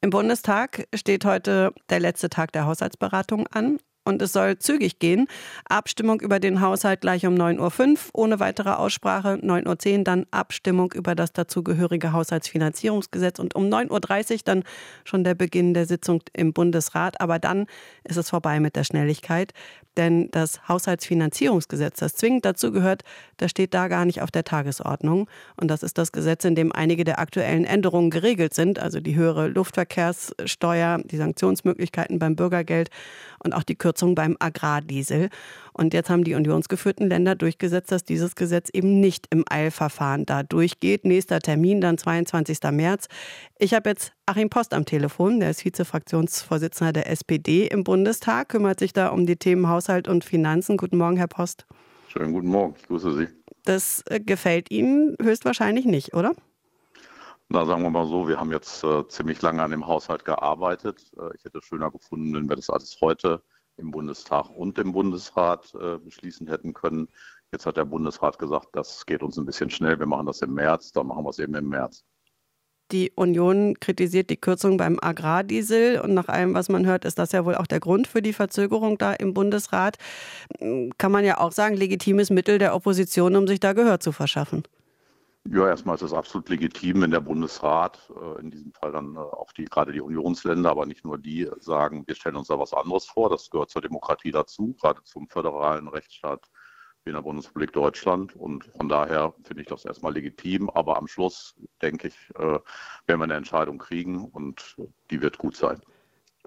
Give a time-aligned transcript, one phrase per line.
[0.00, 5.28] Im Bundestag steht heute der letzte Tag der Haushaltsberatung an und es soll zügig gehen.
[5.68, 9.34] Abstimmung über den Haushalt gleich um 9.05 Uhr, ohne weitere Aussprache.
[9.34, 14.64] 9.10 Uhr dann Abstimmung über das dazugehörige Haushaltsfinanzierungsgesetz und um 9.30 Uhr dann
[15.04, 17.20] schon der Beginn der Sitzung im Bundesrat.
[17.20, 17.66] Aber dann
[18.04, 19.52] ist es vorbei mit der Schnelligkeit.
[19.98, 23.02] Denn das Haushaltsfinanzierungsgesetz, das zwingend dazu gehört,
[23.36, 25.28] das steht da gar nicht auf der Tagesordnung.
[25.60, 29.16] Und das ist das Gesetz, in dem einige der aktuellen Änderungen geregelt sind, also die
[29.16, 32.90] höhere Luftverkehrssteuer, die Sanktionsmöglichkeiten beim Bürgergeld
[33.42, 35.30] und auch die Kürzung beim Agrardiesel.
[35.72, 40.42] Und jetzt haben die unionsgeführten Länder durchgesetzt, dass dieses Gesetz eben nicht im Eilverfahren da
[40.42, 41.04] durchgeht.
[41.04, 42.58] Nächster Termin dann 22.
[42.72, 43.08] März.
[43.58, 48.78] Ich habe jetzt Achim Post am Telefon, der ist Vizefraktionsvorsitzender der SPD im Bundestag, kümmert
[48.78, 50.76] sich da um die Themen Haushalt und Finanzen.
[50.76, 51.66] Guten Morgen, Herr Post.
[52.08, 53.28] Schönen guten Morgen, ich grüße Sie.
[53.64, 56.32] Das äh, gefällt Ihnen höchstwahrscheinlich nicht, oder?
[57.50, 61.12] Na, sagen wir mal so, wir haben jetzt äh, ziemlich lange an dem Haushalt gearbeitet.
[61.18, 63.42] Äh, ich hätte es schöner gefunden, wenn wir das alles heute
[63.78, 67.08] im Bundestag und im Bundesrat äh, beschließen hätten können.
[67.52, 70.54] Jetzt hat der Bundesrat gesagt, das geht uns ein bisschen schnell, wir machen das im
[70.54, 72.04] März, dann machen wir es eben im März.
[72.90, 77.32] Die Union kritisiert die Kürzung beim Agrardiesel und nach allem, was man hört, ist das
[77.32, 79.98] ja wohl auch der Grund für die Verzögerung da im Bundesrat.
[80.96, 84.62] Kann man ja auch sagen, legitimes Mittel der Opposition, um sich da Gehör zu verschaffen.
[85.50, 89.18] Ja, erstmal ist es absolut legitim, wenn der Bundesrat, äh, in diesem Fall dann äh,
[89.18, 92.74] auch die, gerade die Unionsländer, aber nicht nur die, sagen, wir stellen uns da was
[92.74, 93.30] anderes vor.
[93.30, 96.50] Das gehört zur Demokratie dazu, gerade zum föderalen Rechtsstaat
[97.04, 98.36] wie in der Bundesrepublik Deutschland.
[98.36, 100.68] Und von daher finde ich das erstmal legitim.
[100.68, 102.58] Aber am Schluss, denke ich, äh,
[103.06, 104.76] werden wir eine Entscheidung kriegen und
[105.10, 105.80] die wird gut sein.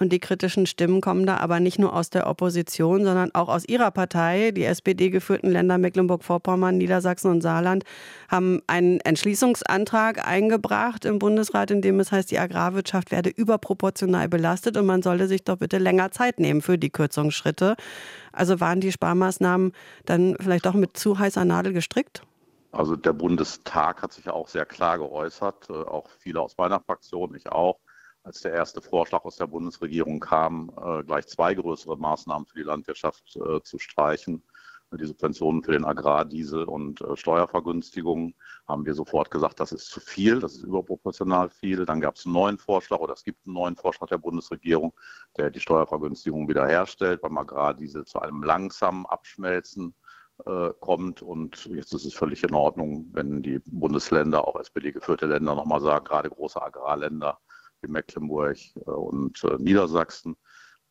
[0.00, 3.64] Und die kritischen Stimmen kommen da aber nicht nur aus der Opposition, sondern auch aus
[3.66, 4.52] ihrer Partei.
[4.52, 7.84] Die SPD-geführten Länder Mecklenburg-Vorpommern, Niedersachsen und Saarland
[8.28, 14.76] haben einen Entschließungsantrag eingebracht im Bundesrat, in dem es heißt, die Agrarwirtschaft werde überproportional belastet
[14.76, 17.74] und man solle sich doch bitte länger Zeit nehmen für die Kürzungsschritte.
[18.32, 19.72] Also waren die Sparmaßnahmen
[20.04, 22.22] dann vielleicht doch mit zu heißer Nadel gestrickt?
[22.70, 26.80] Also der Bundestag hat sich ja auch sehr klar geäußert, äh, auch viele aus meiner
[26.80, 27.78] Fraktion, ich auch
[28.22, 32.64] als der erste Vorschlag aus der Bundesregierung kam, äh, gleich zwei größere Maßnahmen für die
[32.64, 34.42] Landwirtschaft äh, zu streichen.
[34.90, 38.34] Die Subventionen für den Agrardiesel und äh, Steuervergünstigungen
[38.66, 41.84] haben wir sofort gesagt, das ist zu viel, das ist überproportional viel.
[41.84, 44.94] Dann gab es einen neuen Vorschlag oder es gibt einen neuen Vorschlag der Bundesregierung,
[45.36, 49.94] der die Steuervergünstigung wiederherstellt, beim Agrardiesel zu einem langsamen Abschmelzen
[50.80, 51.20] kommt.
[51.20, 56.04] Und jetzt ist es völlig in Ordnung, wenn die Bundesländer, auch SPD-geführte Länder, nochmal sagen,
[56.04, 57.40] gerade große Agrarländer,
[57.82, 60.36] wie Mecklenburg äh, und äh, Niedersachsen,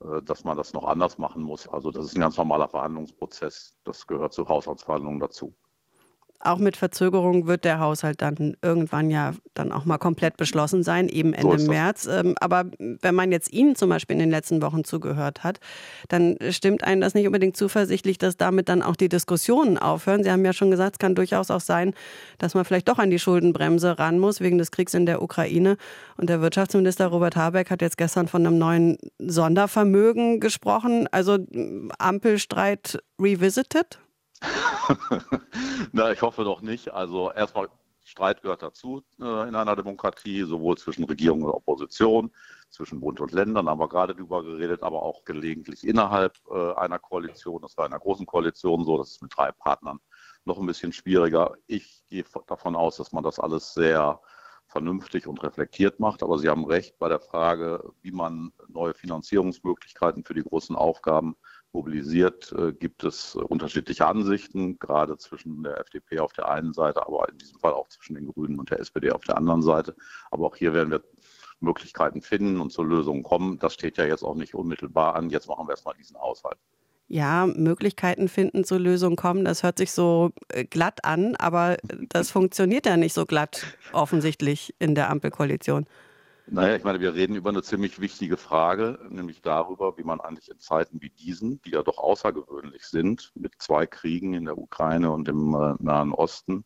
[0.02, 1.68] äh, dass man das noch anders machen muss.
[1.68, 3.78] Also das ist ein ganz normaler Verhandlungsprozess.
[3.84, 5.56] Das gehört zu Haushaltsverhandlungen dazu.
[6.40, 11.10] Auch mit Verzögerung wird der Haushalt dann irgendwann ja dann auch mal komplett beschlossen sein,
[11.10, 12.06] eben Ende so März.
[12.06, 15.60] Ähm, aber wenn man jetzt Ihnen zum Beispiel in den letzten Wochen zugehört hat,
[16.10, 20.24] dann stimmt einen das nicht unbedingt zuversichtlich, dass damit dann auch die Diskussionen aufhören.
[20.24, 21.94] Sie haben ja schon gesagt, es kann durchaus auch sein,
[22.38, 25.78] dass man vielleicht doch an die Schuldenbremse ran muss wegen des Kriegs in der Ukraine.
[26.18, 31.08] Und der Wirtschaftsminister Robert Habeck hat jetzt gestern von einem neuen Sondervermögen gesprochen.
[31.12, 31.40] Also
[31.98, 34.00] Ampelstreit revisited?
[35.92, 36.94] Na, ich hoffe doch nicht.
[36.94, 37.70] Also erstmal,
[38.04, 42.32] Streit gehört dazu äh, in einer Demokratie, sowohl zwischen Regierung und Opposition,
[42.70, 47.00] zwischen Bund und Ländern, haben wir gerade darüber geredet, aber auch gelegentlich innerhalb äh, einer
[47.00, 47.62] Koalition.
[47.62, 50.00] Das war in einer großen Koalition so, das ist mit drei Partnern
[50.46, 51.56] noch ein bisschen schwieriger.
[51.68, 54.22] Ich gehe davon aus, dass man das alles sehr
[54.68, 56.24] vernünftig und reflektiert macht.
[56.24, 61.36] Aber Sie haben recht bei der Frage, wie man neue Finanzierungsmöglichkeiten für die großen Aufgaben
[61.74, 67.30] mobilisiert, äh, gibt es unterschiedliche Ansichten, gerade zwischen der FDP auf der einen Seite, aber
[67.30, 69.96] in diesem Fall auch zwischen den Grünen und der SPD auf der anderen Seite.
[70.32, 71.04] Aber auch hier werden wir
[71.60, 73.60] Möglichkeiten finden und zur Lösung kommen.
[73.60, 75.30] Das steht ja jetzt auch nicht unmittelbar an.
[75.30, 76.58] Jetzt machen wir erstmal diesen Haushalt.
[77.10, 81.78] Ja, Möglichkeiten finden, zur Lösung kommen, das hört sich so äh, glatt an, aber
[82.10, 85.86] das funktioniert ja nicht so glatt offensichtlich in der Ampelkoalition.
[86.50, 90.50] Naja, ich meine, wir reden über eine ziemlich wichtige Frage, nämlich darüber, wie man eigentlich
[90.50, 95.12] in Zeiten wie diesen, die ja doch außergewöhnlich sind, mit zwei Kriegen in der Ukraine
[95.12, 96.64] und im äh, Nahen Osten,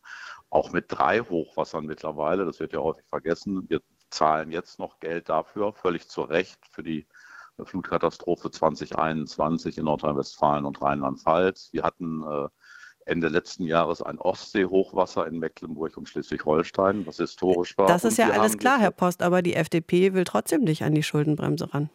[0.50, 5.28] auch mit drei Hochwassern mittlerweile, das wird ja häufig vergessen, wir zahlen jetzt noch Geld
[5.28, 7.08] dafür, völlig zu Recht, für die
[7.64, 11.70] Flutkatastrophe 2021 in Nordrhein-Westfalen und Rheinland-Pfalz.
[11.72, 12.48] Wir hatten äh,
[13.06, 17.86] Ende letzten Jahres ein Ostseehochwasser in Mecklenburg und Schleswig-Holstein, was historisch war.
[17.86, 21.02] Das ist ja alles klar, Herr Post, aber die FDP will trotzdem nicht an die
[21.02, 21.90] Schuldenbremse ran.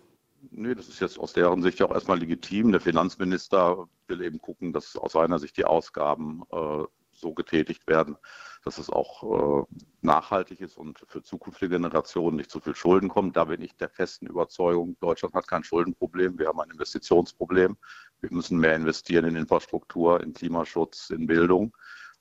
[0.52, 2.72] Nee, das ist jetzt aus deren Sicht ja auch erstmal legitim.
[2.72, 8.18] Der Finanzminister will eben gucken, dass aus seiner Sicht die Ausgaben äh, so getätigt werden,
[8.64, 13.36] dass es auch äh, nachhaltig ist und für zukünftige Generationen nicht zu viel Schulden kommt.
[13.36, 17.78] Da bin ich der festen Überzeugung, Deutschland hat kein Schuldenproblem, wir haben ein Investitionsproblem.
[18.22, 21.76] Wir müssen mehr investieren in Infrastruktur, in Klimaschutz, in Bildung.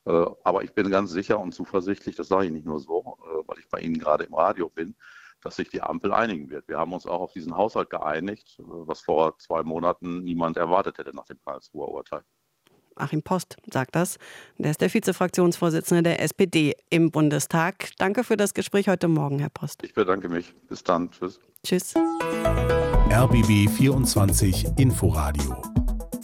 [0.07, 3.43] Äh, aber ich bin ganz sicher und zuversichtlich, das sage ich nicht nur so, äh,
[3.47, 4.95] weil ich bei Ihnen gerade im Radio bin,
[5.43, 6.69] dass sich die Ampel einigen wird.
[6.69, 10.99] Wir haben uns auch auf diesen Haushalt geeinigt, äh, was vor zwei Monaten niemand erwartet
[10.99, 12.23] hätte nach dem Karlsruher Urteil.
[12.95, 14.17] Achim Post sagt das.
[14.57, 17.91] Der ist der Vizefraktionsvorsitzende der SPD im Bundestag.
[17.99, 19.85] Danke für das Gespräch heute Morgen, Herr Post.
[19.85, 20.55] Ich bedanke mich.
[20.69, 21.11] Bis dann.
[21.11, 21.39] Tschüss.
[21.63, 21.95] Tschüss.
[23.11, 25.63] RBB 24 Inforadio